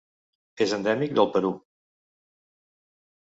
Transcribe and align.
És 0.65 0.71
endèmic 0.77 1.13
del 1.19 1.29
Perú. 1.35 1.51